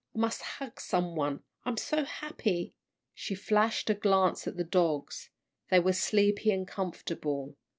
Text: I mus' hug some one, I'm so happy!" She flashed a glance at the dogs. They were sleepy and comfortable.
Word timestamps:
I 0.15 0.17
mus' 0.17 0.41
hug 0.41 0.79
some 0.81 1.15
one, 1.15 1.43
I'm 1.63 1.77
so 1.77 2.05
happy!" 2.05 2.73
She 3.13 3.35
flashed 3.35 3.87
a 3.87 3.93
glance 3.93 4.47
at 4.47 4.57
the 4.57 4.63
dogs. 4.63 5.29
They 5.69 5.77
were 5.79 5.93
sleepy 5.93 6.49
and 6.49 6.67
comfortable. 6.67 7.55